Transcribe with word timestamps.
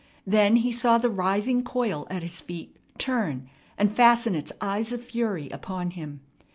Then 0.25 0.55
he 0.55 0.71
saw 0.71 0.97
the 0.97 1.11
writhing 1.11 1.61
coil 1.63 2.07
at 2.09 2.23
his 2.23 2.41
feet 2.41 2.75
turn 2.97 3.47
and 3.77 3.95
fasten 3.95 4.33
its 4.33 4.51
eyes 4.59 4.91
of 4.91 5.03
fury 5.03 5.47
upon 5.51 5.91
him. 5.91 6.21